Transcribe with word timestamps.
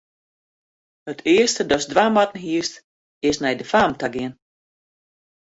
It 1.11 1.19
earste 1.35 1.63
datst 1.69 1.89
dwaan 1.91 2.13
moatten 2.15 2.43
hiest, 2.47 2.75
is 3.29 3.37
nei 3.41 3.55
de 3.59 3.65
faam 3.71 3.91
ta 3.99 4.07
gean. 4.15 4.33